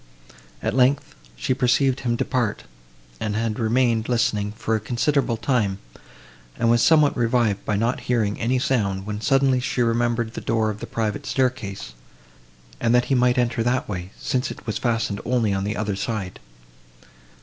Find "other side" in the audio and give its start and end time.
15.77-16.39